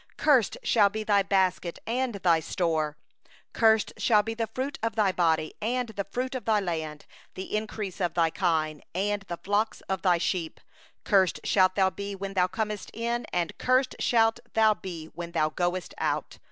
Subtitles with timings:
[0.17, 2.95] 17Cursed shall be thy basket and thy kneading trough.
[3.53, 7.55] 18Cursed shall be the fruit of thy body, and the fruit of thy land, the
[7.55, 10.51] increase of thy kine, and the young of thy flock.
[11.05, 15.49] 19Cursed shalt thou be when thou comest in, and cursed shalt thou be when thou
[15.49, 16.39] goest out.